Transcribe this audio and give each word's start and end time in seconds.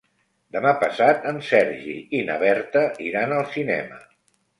Demà 0.53 0.69
passat 0.83 1.27
en 1.31 1.37
Sergi 1.47 1.97
i 2.19 2.21
na 2.29 2.37
Berta 2.45 2.83
iran 3.09 3.37
al 3.37 3.45
cinema. 3.53 4.01